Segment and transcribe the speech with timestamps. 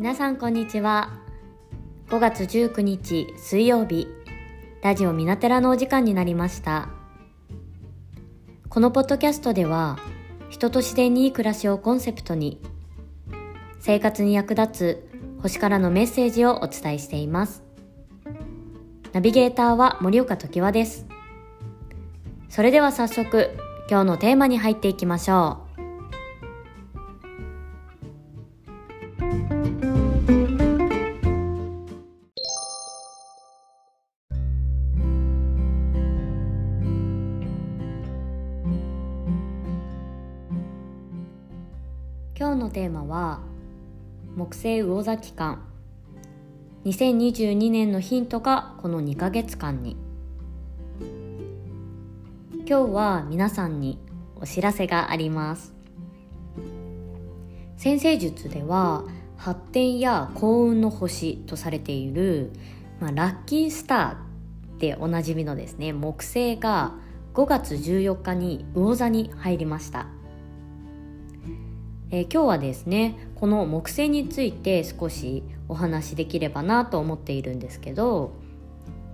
[0.00, 1.10] 皆さんこんにちは。
[2.08, 4.08] 5月19日水曜日。
[4.80, 6.88] ラジオミナテラのお時間になりました。
[8.70, 9.98] このポッドキャストでは
[10.48, 12.62] 人と自然にいい暮らしをコンセプトに
[13.78, 17.62] 生活に役立つ星からのメッセージをお伝えしています。
[19.12, 21.04] ナビゲーターは森岡時和です。
[22.48, 23.50] それでは早速
[23.90, 25.69] 今日のテーマに入っていきましょう。
[42.40, 43.40] 今日のテーマは
[44.34, 45.62] 木星魚座期間
[46.86, 49.98] 2022年のヒントがこの2ヶ月間に。
[52.66, 53.98] 今日は皆さんに
[54.36, 55.74] お知らせがあります。
[57.76, 59.04] 先生術では
[59.36, 62.52] 発展や幸運の星とされている、
[63.00, 66.94] まあ、ラッキースターでおなじみのですね木星が
[67.34, 70.06] 5月14日に魚座に入りました。
[72.12, 78.32] えー、今日はですねこの木星について少しお話しできればなと思っているんですけど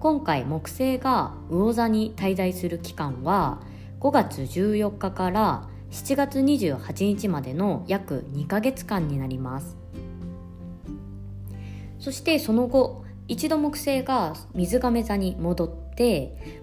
[0.00, 3.60] 今回木星が魚座に滞在する期間は
[4.00, 9.76] 5月14日から7月28日までの約2ヶ月間になります。
[11.98, 15.85] そしてその後一度木星が水亀座に戻って、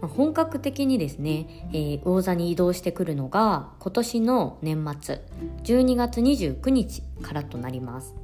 [0.00, 5.20] まあ、本格的にですね、えー、魚座に移動してくるのが今年の年末
[5.64, 8.14] 12月29日からとなります。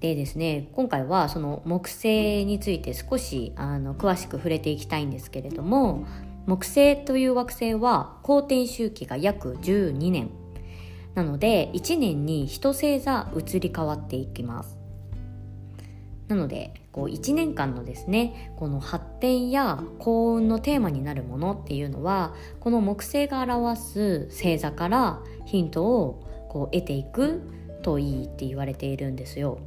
[0.00, 6.06] でですね今回はその木星について少しあの詳しく触れていきたいんですけれども
[6.46, 10.30] 木星という惑星は公転周期が約12年。
[11.14, 14.79] なので1年に1星座移り変わっていきます。
[16.30, 27.42] なのでこう1年間のですねこの発展や幸運のテーマになるものっていうのはこの木星が表す星座からヒントをこう得ていく
[27.82, 29.58] といいって言われているんですよ。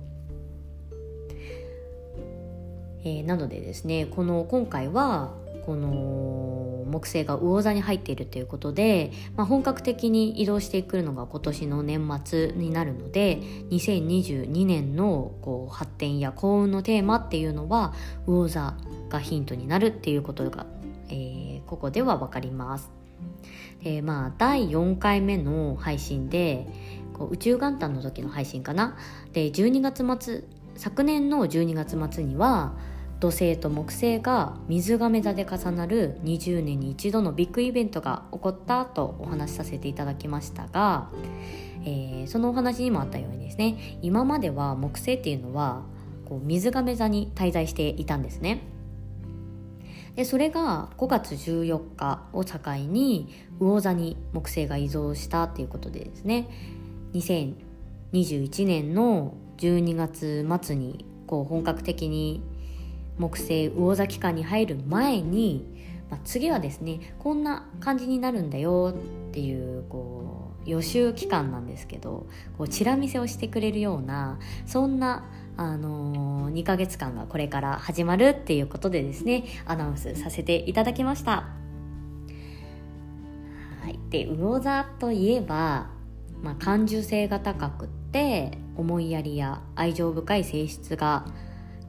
[3.05, 5.33] えー、なのでですねこの今回は
[5.65, 13.39] この木星が魚座に入っているということで、まあ、本格的に移動してくるのが今年の年末になるので
[13.71, 17.93] 2022年のこう発展や幸運のテーマっていうのは
[18.27, 18.77] 魚座
[19.09, 20.65] がヒントになるっていうことが、
[21.09, 22.91] えー、ここでは分かります。
[23.83, 26.67] でまあ第4回目の配信で
[27.13, 28.97] こう宇宙元旦の時の配信かな
[29.33, 30.43] で12月末
[30.75, 32.73] 昨年の12月末には
[33.23, 41.09] 土星と木星が水亀座で重なる20年に一度のビッグイベントが起こったとお話しさせていただきましたが、
[41.85, 45.83] えー、そのお話にもあったようにですね今までは木星っていうのは
[46.25, 48.61] こう水亀座に滞在していたんですね。
[50.17, 56.49] でそれが5月14日を境に魚座に木星が移動したっていうことでですね
[57.13, 62.43] 2021年の12月末にこう本格的に
[63.17, 65.65] 木星魚座期間に入る前に、
[66.09, 75.25] まあ、次はですねこんな感じになるんだよっていうこう予習期間なんですけどこうチラ見せをしてくれるようなそんな
[75.55, 81.45] あのー、2ヶ月間がこれから始まるっていうことでですねアナウンスさせていただきました。
[83.83, 85.89] はい、で魚座といえば、
[86.41, 91.25] まあ、感受性が高くって思いやりや愛情深い性質が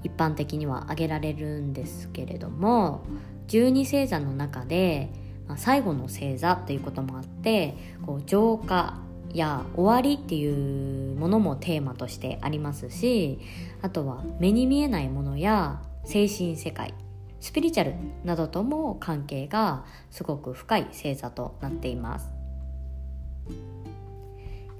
[0.05, 3.05] 一般的には挙げられるんですけれども
[3.49, 5.11] 12星座の中で、
[5.49, 7.75] まあ、最後の星座ということもあって
[8.07, 8.99] こう浄化
[9.33, 13.41] や終わりっていうものもテーマとしてありますし
[13.83, 16.95] あとは目に見えないものや精神世界
[17.41, 17.95] スピリチュアル
[18.25, 22.33] などとも関係がすごく深い星座となっています。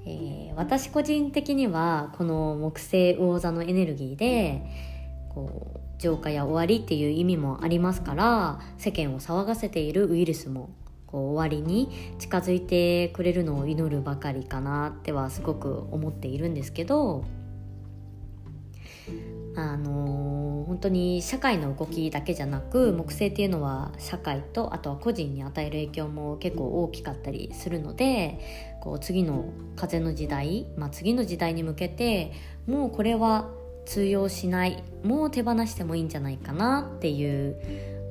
[0.07, 4.63] えー、私個人的にはこの木星魚座のエネルギーで
[5.35, 10.69] こう浄化や終わりっていう意味もありますから世間を騒がせているウイルスも
[11.05, 17.25] こう終わりに近づいてくれるのを祈るばかりかなってはすごく思っているんですけど
[19.57, 32.33] あのー、本当に社会の動きだけじゃなく木星っていうのは社会とあとは個人に与える影響も結構大きかったりするのでこう次の風の時代、まあ、次の時代に向けて
[32.67, 33.49] もうこれは
[33.85, 37.57] 通用しないもう手放してもいいんじゃないかなっていう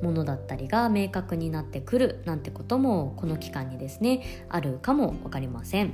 [0.01, 5.93] ものだったりが明確になってくるなんてこともこの期間にですねあるかも分かりません。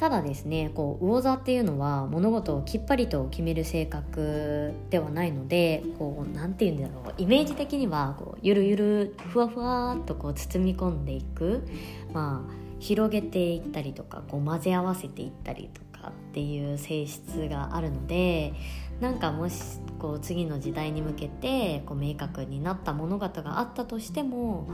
[0.00, 11.68] ただですねこう魚座っていうのは物事をきっぱりと決める性格ではないのでこう何て言うんだろうイメージ的にはこうゆるゆるふわふわっとこう包み込んでいく
[12.14, 18.54] まあ広げていったりとかこう混ぜ合わせていったりとかっていう性質があるので
[19.00, 24.68] なんかもしこう次の時代に向けてこう明確になった物事があったとしても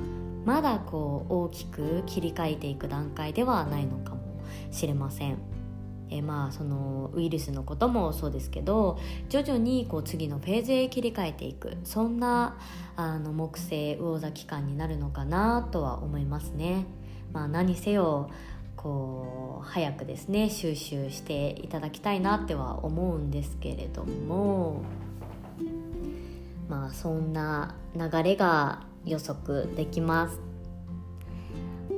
[0.45, 4.21] まだこう大きく切り替えていく段階ではないのかも
[4.71, 5.39] しれません。
[6.09, 8.97] えまあそのウイルスのこともそうですけど
[9.29, 12.59] 徐々にこう次のフェーズへ切り替えていくそんな
[12.95, 16.87] あの木星魚座期間になるのかなとは思いますね。
[17.33, 18.31] まあ、何せよ
[18.87, 24.83] こう早くですね収集していただきたいなっては思うんですけれども
[26.69, 30.41] まあそんな流れが予測できます。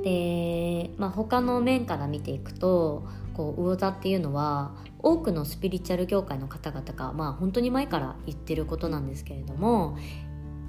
[0.03, 3.03] で、まあ、他の面から見ていくと
[3.33, 9.97] こう魚座っていうのは多くのスピリチュアル業界の方々が、まあ、本当に前から言ってることなんですけれども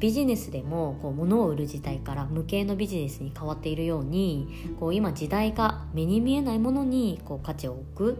[0.00, 8.12] ビジネスでもこう物を売る時代から無形のビジネスに変わっているようにこう今時代が目に見えないものにこう価値を置く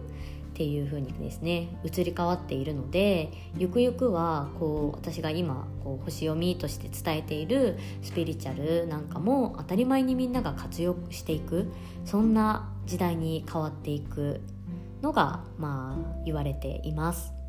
[0.51, 11.71] っていう風にですね移り変わっているのでゆくゆくはこう私が今こう星読みとして伝えているスピリチュアルなんかも当たり前にみんなが活用していく
[12.05, 14.41] そんな時代に変わっていく
[15.01, 17.40] のがまあ言われています。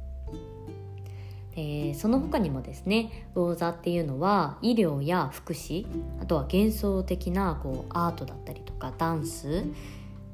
[1.54, 5.86] えー、その他にもですね魚座っていうのは医療や福祉
[6.20, 9.64] あとは幻想的なこうアートだったりとかダンス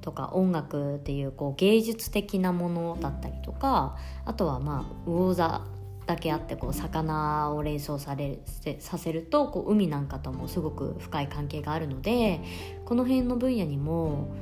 [0.01, 5.63] とか音楽っていうこう芸術的なものだったりとかあとはまあ魚座
[6.07, 8.39] だけあってこう魚を連想され
[8.79, 12.41] させるとこう海なんかともすごく深い関係があるので
[12.87, 14.35] この辺の分野にも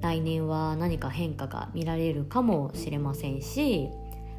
[0.00, 3.88] 来年は何か変化が見られるかもしれませんし、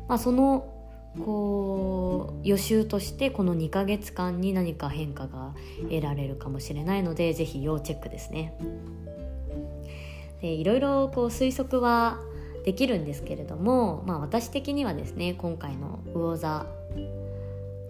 [0.09, 0.76] まあ、その
[1.23, 5.53] こう予習としてこの2ヶ月間に何か変化が
[5.89, 8.57] 得られるかもしれないので是非要チェックですね。
[10.41, 12.19] でいろいろこう推測は
[12.63, 16.65] できるんですけれども、まあ、私的にはですね今回の魚座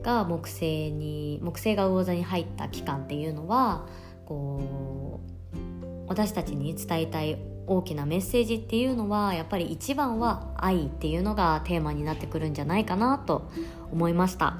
[0.03, 3.87] が木星に木星が魚座に入った期間っていうのは
[4.25, 5.27] こう
[6.07, 7.37] 私たちに伝えたい
[7.67, 13.49] 大きなメッセージっていうのはやっぱり一番は愛っていうのがテーマになってくるんじゃないかなと
[13.91, 14.57] 思いました。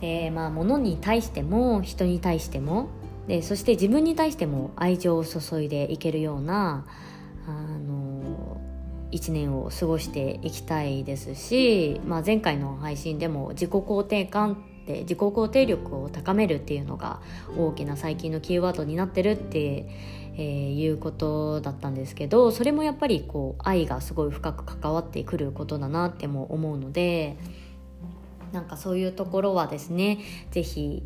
[0.00, 2.88] でまあ物に対しても人に対しても
[3.26, 6.86] でそして自分に対しても愛情を注いでいけるような
[7.46, 8.60] あの
[9.10, 17.20] 1年を過ごしていきたいですし、まあ、前回の配信でも自己肯定感って自己肯定力を高めるっていうのが
[17.56, 27.36] 大きな最近のキーワードになってるってえー、いうことだったんですけどそれもやっぱりこう愛がすごい深く関わってくることだなっても思うので
[28.52, 30.18] なんかそういうところはですね
[30.52, 31.02] 是非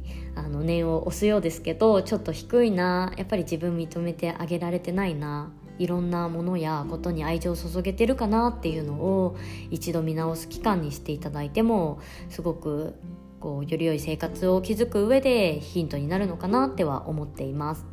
[0.62, 9.36] 念を押すようですけどちょっと低いなやっぱり自分認めてあげられてないないろんなものやことに愛情を注げてるかなっていうのを
[9.70, 12.94] 一度見直す期間にしていただいてもすごく
[13.42, 17.84] こうより良い生活を築く上でヒントになるのかなっては思っています。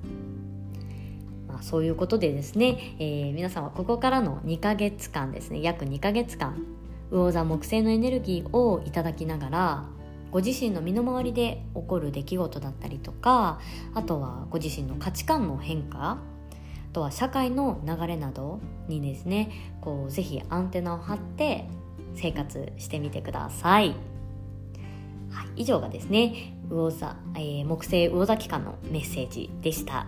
[1.47, 6.63] まあ、そういうことでですね、えー、皆さんはここからの2ヶ月間ですね約2ヶ月間
[7.09, 9.85] 魚座木星のエネルギーをいただきながら
[10.29, 13.59] ご自身の身の回りで起こる出来事だったりとか
[13.95, 16.19] あとはご自身の価値観の変化あ
[16.93, 21.67] とは社会の流れなどにですねこうぜひアンテナを張って
[22.13, 24.18] 生活してみてください。
[25.59, 30.07] 以上がですね魚座、えー、木星魚座期間のメッセージでした。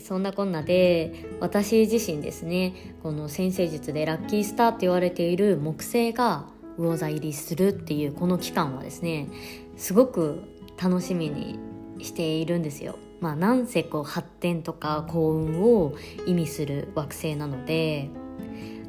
[0.00, 9.28] そんなこんなで私自身ですねこの先生術でラッキースターって言われている木星が魚座入りするっていうこの期間はですね
[9.76, 10.42] すごく
[10.82, 11.58] 楽しみに
[12.00, 12.96] しているんですよ。
[13.20, 15.94] まあ、なんせこう発展とか幸運を
[16.26, 18.10] 意味する惑星なので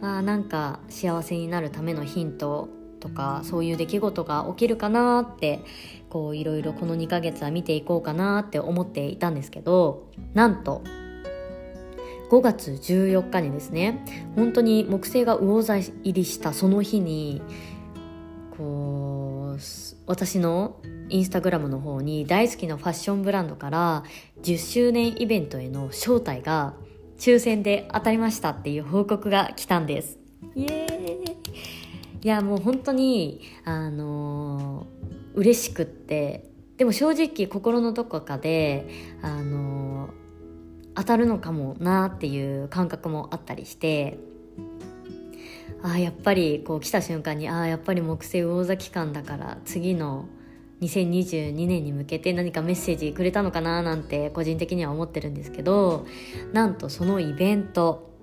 [0.01, 2.67] あなんか幸せになるためのヒント
[2.99, 5.61] とかそういう出来事が起きるかなって
[6.09, 10.81] こういろいろこの2ヶ月は見ていこうかなって思っていたんですけどなんと
[12.29, 14.03] 5月14日にですね
[14.35, 17.41] 本当に木星が魚座入りしたその日に
[18.57, 19.14] こう
[20.07, 24.03] 私のインスタグラムの方に大好きなファッションブランドから
[24.41, 26.73] 10周年イベントへの招待が
[27.17, 30.19] 抽選で当たりましたっていう報告が来たんです。
[30.55, 31.37] イエーイ。
[32.21, 36.49] いやもう本当にあのー、嬉しくって。
[36.77, 38.87] でも正直心のどこかで
[39.21, 40.11] あのー、
[40.95, 44.17] 当たるのかもなっていう感覚もあったりして。
[45.91, 50.25] あやっぱりこう来た瞬間にああやっぱり木星魚座期間だから次の
[50.81, 56.05] 2022年に向けて何かメッセージくれたのかななんて個人的には思ってるんですけど
[56.53, 58.13] なんとそのイベント。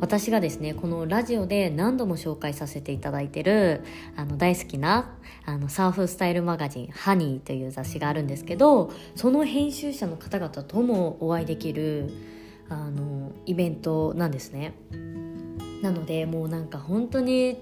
[0.00, 3.82] 私がですねこのラジオで何度も紹介させていただいてる
[4.16, 5.10] あの大好きな
[5.44, 12.10] あのサーフスタイルマガジン「ハニーという雑誌があるんですけどその編集者の方々ともお会いできる
[12.68, 14.72] あのイベントなんですね。
[15.82, 17.58] なのでもうなんか本当に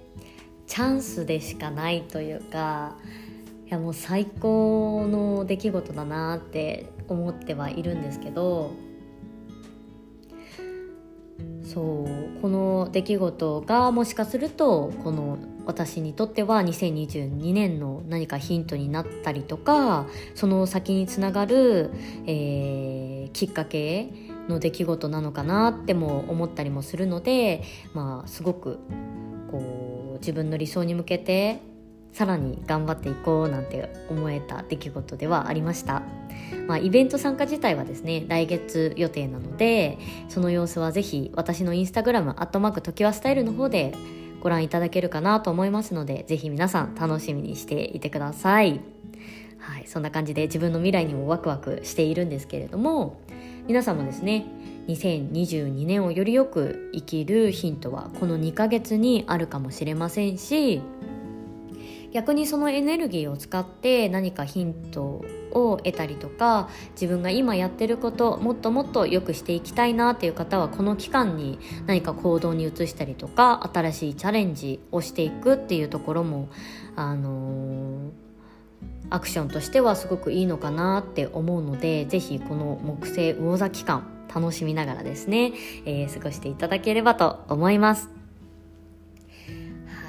[0.66, 2.96] チャンスでしかないというか
[3.66, 8.72] いやもう最高の出来事だなって思ってはいるんですけど
[11.64, 21.92] そうこの出来事がもしかするとこの私にとっては2022年の何かヒントになったりとかその先につながる、
[22.26, 27.62] えー、きっかけの出来事なのかなっても思ったりもするので、
[27.94, 28.78] まあ、すごく
[29.50, 31.60] こう自分の理想に向けて
[32.12, 36.02] さらに頑張っていこうなんて思えた出来事ではありました、
[36.66, 43.94] まあ、イベント参加自体はですね来月予定なのでその様子はぜひ私のインスタグラム「アットマークときわスタイル」の方で
[44.40, 48.80] ご覧いただけるかなと思いますのでぜひ皆さん楽しみにしていてください。
[49.58, 53.20] はいそんな感じで自分の未来にもワクワクしているんですけれども
[53.66, 54.46] 皆さんもですね
[54.88, 60.82] 2022年をよりよく生きるヒントはこの2ヶ月にあるかもしれませんし
[62.12, 76.48] 逆にそのエネルギーを使って何かヒントを得たりとか自分が今やってることもっともっと良くしていきたいなっていう方はこの期間に何か行動に移したりとか新しいチャレンジをしていくっていうところも
[76.96, 78.10] あのー、
[79.10, 85.52] アクションとしてはすごくいいのかなって思うので是非この木星魚座期間楽しみながらですね、
[85.84, 88.08] えー、過ごしていただければと思います。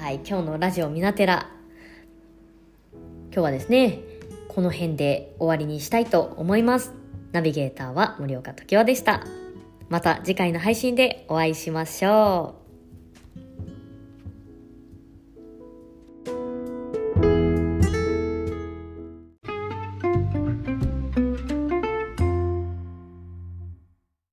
[0.00, 1.48] はい、今日のラジオミナテラ
[3.32, 4.00] 今日はですね、
[4.48, 6.92] この辺で終わりにしたいと思います。
[7.32, 9.24] ナビゲーターは森岡時和でした。
[9.88, 12.61] また次回の配信でお会いしましょう。